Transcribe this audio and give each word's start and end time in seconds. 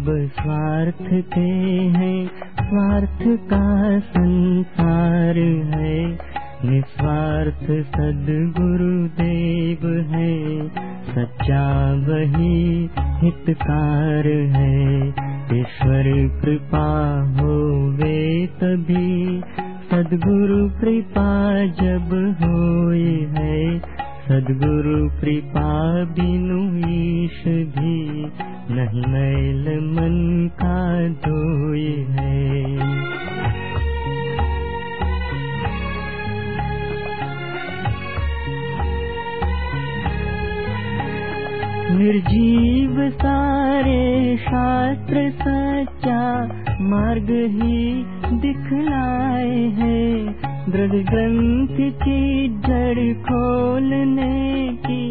सब 0.00 0.30
स्वार्थ 0.40 1.12
के 1.12 1.50
हैं। 1.98 2.30
स्वार्थ 2.60 3.18
का 3.22 3.98
संसार 3.98 5.38
है। 5.74 6.18
निस्वार्थ 6.64 7.86
सदगुरुदेव 7.86 10.10
है। 10.10 10.68
सच्चा 11.14 11.92
वही 11.92 12.90
हितकार 12.96 14.28
है। 14.28 15.08
ईश्वर 15.60 16.38
कृपा 16.42 16.88
होवे 17.40 18.46
तभी। 18.46 19.42
सदगुरु 19.90 20.68
कृपा 20.68 21.66
जब 21.66 22.38
होए 22.42 22.98
है 22.98 23.09
सदगुरु 24.40 24.98
कृपा 25.20 25.70
बिनु 26.04 26.60
ईश 26.90 27.40
भी 27.74 27.96
नहीं 28.74 29.02
मैल 29.12 29.66
मन 29.86 30.14
का 30.62 31.08
धोए 31.24 31.90
है। 32.14 32.38
निर्जीव 41.98 43.10
सारे 43.10 44.36
शास्त्र 44.36 45.30
सच्चा 45.80 46.44
मार्ग 46.80 47.30
ही 47.30 48.04
दिखलाए 48.38 49.58
है। 49.58 50.26
दृढ़ 50.70 51.02
ग्रंथ 51.02 51.92
की 51.92 52.48
जड़ 52.48 53.22
खोलने 53.22 54.68
की 54.86 55.08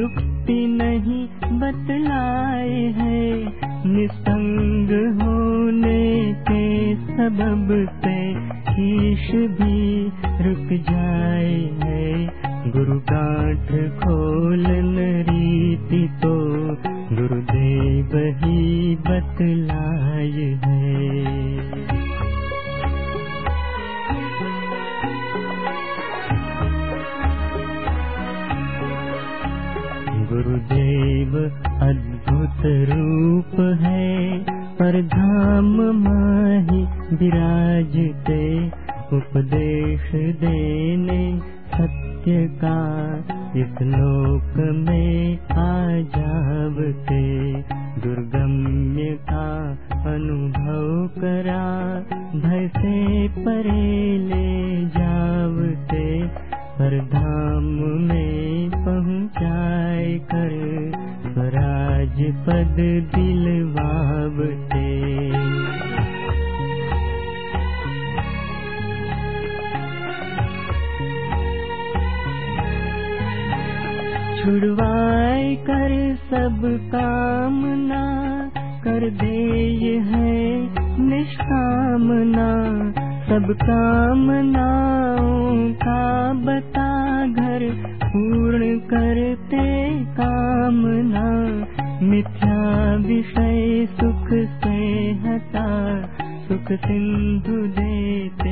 युक्ति 0.00 0.66
नहीं 0.66 1.28
बतलाए 1.60 2.82
है। 2.82 3.44
निसंग 3.86 4.90
होने 5.22 6.32
के 6.32 6.94
सबब 6.94 7.68
से 8.04 8.30
ईश 8.82 9.30
भी 9.30 10.04
रुक 10.44 10.80
जाए 10.90 11.70
है। 11.84 12.26
गुरु 12.70 12.98
गांठ 12.98 13.68
खोलन 14.00 14.96
रीति 15.30 16.08
तो 16.22 16.47
गुरुदेव 17.68 18.16
ही 18.16 18.96
बतलाए 18.96 20.46
है। 20.64 20.88
गुरुदेव 30.28 31.36
अद्भुत 31.88 32.62
रूप 32.90 33.60
है, 33.80 34.38
पर 34.76 35.02
धाम 35.02 35.74
माही 35.76 36.82
विराजते 37.16 38.68
उपदेश 39.16 40.10
देने 40.40 41.40
सत्य 41.74 42.46
का 42.64 42.78
इस 43.56 43.82
लोक 43.82 44.56
में 44.74 45.38
आ 45.38 45.72
जावते 46.18 46.57
पद 62.48 62.76
दिलवावते 63.14 64.88
छुड़वाए 74.42 75.56
कर 75.56 76.16
सब 76.16 76.88
कामना, 76.94 78.04
कर 78.84 79.10
दे 79.10 79.66
ये 79.66 79.98
है 79.98 80.70
निष्कामना। 81.00 82.48
सब 83.26 83.56
कामनाओं 83.62 85.72
का 85.72 86.32
बता 86.32 87.26
घर 87.26 87.88
पूर्ण 88.04 88.78
करते 88.78 90.04
कामना। 90.04 91.47
मिथ्या 92.02 92.96
विषय 92.96 93.86
सुख 93.90 94.28
से 94.62 94.78
हटा 95.12 95.66
सुख 96.48 96.72
सिंधु 96.72 97.56
देते 97.66 98.48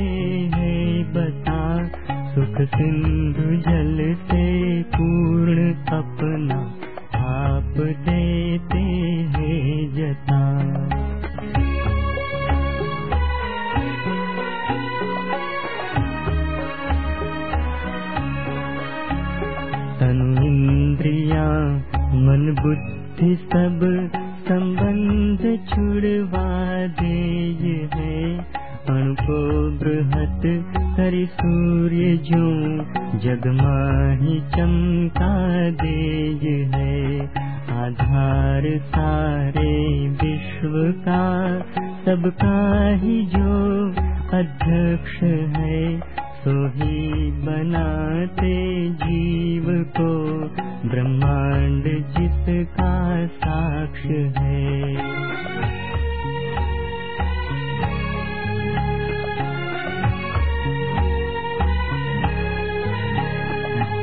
हैं 0.55 1.13
बता। 1.13 1.87
सुख 2.33 2.61
सिंधु 2.67 3.45
जल 3.69 4.15
से 4.15 4.47
पूर्ण 4.83 5.73
अपना 5.73 6.59
आप 7.19 7.73
देते 7.77 8.77
हैं 8.77 9.93
जता। 9.95 10.41
तनु 19.99 20.45
इंद्रिया 20.45 21.49
मन 22.13 22.55
बुद्धि 22.61 22.96
सब 23.21 24.09
संबंध 24.49 25.39
छुड़वा 25.69 26.87
दे 26.87 27.87
है। 27.95 28.37
अणु 28.89 29.15
को 29.15 29.69
बृहत 29.71 30.41
करि 30.97 31.27
सूर्य 31.31 32.17
जो 32.17 32.77
जग 33.19 33.47
माही 33.47 34.39
चमका 34.39 35.69
दे 35.69 36.39
है। 36.75 37.21
आधार 37.83 38.77
सारे 38.77 40.09
विश्व 40.09 41.01
का 41.01 41.59
सबका 42.05 42.87
ही 42.93 43.25
जो 43.25 43.89
अध्यक्ष 44.37 45.23
है 45.57 45.99
सो 46.25 46.67
ही 46.67 47.31
बनाते 47.31 48.89
जीव 48.89 49.85
को 50.01 50.27
ब्रह्मांड 50.85 51.83
जिसका 52.17 53.25
साक्ष 53.27 54.01
है। 54.37 54.67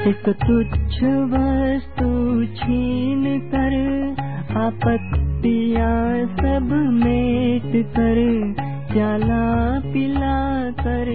एक 0.08 0.28
तुच्छ 0.28 0.96
वस्तु 1.32 2.08
छीन 2.56 3.22
कर, 3.54 3.74
आपत्तियाँ 4.58 6.26
सब 6.26 6.68
मेट 6.92 7.72
कर 7.86 8.18
प्याला 8.92 9.44
पिला 9.92 10.70
कर 10.70 11.08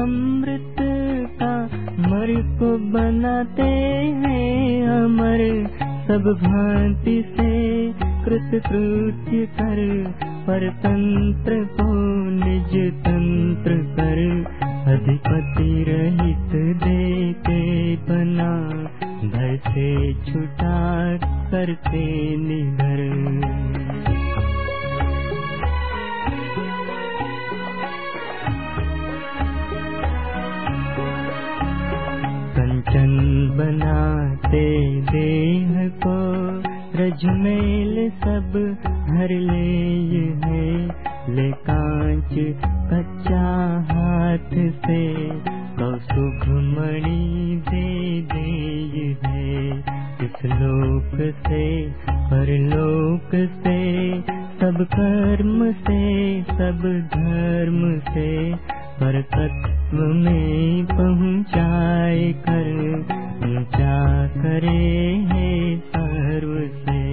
अमृत 0.00 0.75
मर 1.42 2.58
को 2.58 2.78
बनाते 2.78 3.62
हैं 3.62 4.88
अमर। 4.88 5.68
सब 6.08 6.24
भांति 6.42 7.24
से 7.28 7.92
कृत 8.24 8.50
कृत्य 8.50 9.46
कर, 9.46 10.04
परतंत्र 10.46 11.64
को 11.64 11.94
निज 12.30 12.92
तंत्र 12.92 13.76
कर। 13.76 14.16
अधिपति 14.86 15.84
रहित 15.88 16.76
देते 16.84 17.96
बना 17.96 18.52
भय 19.28 19.56
से 19.56 20.14
छुटा 20.14 21.16
करते 21.50 22.36
निधर। 22.36 24.15
कंचन 32.86 33.48
बनाते 33.58 34.66
देह 35.02 35.88
को 35.88 36.18
रजमेल 36.98 37.96
सब 38.10 38.52
हर 39.08 39.28
ले 39.30 40.20
है। 40.44 40.68
ले 41.34 41.50
कांच 41.68 42.34
कच्चा 42.90 43.48
हाथ 43.90 44.54
से 44.86 45.00
कौसुभ 45.78 46.44
मणि 46.78 47.62
दे 47.68 48.20
दे 48.32 49.16
है। 49.24 49.78
इस 50.24 50.44
लोक 50.44 51.18
से 51.46 51.66
परलोक 52.30 53.34
से 53.58 53.80
सब 54.60 54.86
कर्म 54.94 55.72
से 55.72 56.00
सब 56.42 56.86
धर्म 57.14 57.98
से 58.00 58.30
पर 59.00 59.22
परकत्व 59.22 59.96
में 59.96 60.84
पहुँचाए 60.84 62.32
कर, 62.32 62.94
ऊँचा 63.46 64.26
करे 64.26 65.14
है 65.32 65.78
सर्व 65.78 66.68
से। 66.68 67.06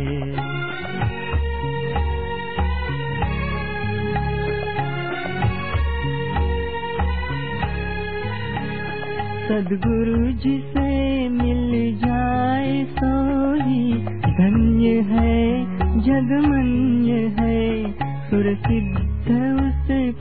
सदगुरु 9.47 10.31
जिसे 10.31 11.29
मिल 11.29 11.95
जाए 11.95 12.85
सो 12.85 13.53
ही 13.53 13.93
धन्य 14.17 14.89
है, 14.89 15.65
जगमन्य 15.99 17.13
है 17.13 17.91
सुर 18.29 18.55
सिद्ध 18.55 19.12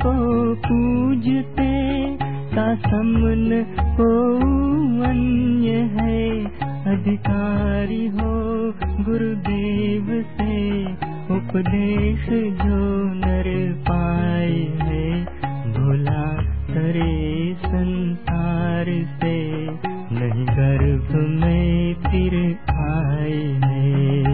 को 0.07 0.55
पूजते, 0.55 1.73
का 2.57 2.75
समन 2.75 3.67
हो 3.99 4.37
अन्य 5.03 5.71
है। 5.71 6.45
अधिकारी 6.95 8.07
हो 8.07 8.33
गुरुदेव 9.05 10.25
से, 10.39 10.85
उपदेश 11.35 12.27
जो 12.65 13.05
नर 13.15 13.73
पाए 13.83 14.67
है। 14.83 15.25
भोला 15.73 16.43
करे 16.71 17.55
संसार 17.55 18.85
से, 19.21 19.67
नहीं 20.15 20.47
गर्भ 20.47 21.41
में 21.41 21.95
फिर 21.95 22.57
आए 22.71 23.61
है। 23.65 24.32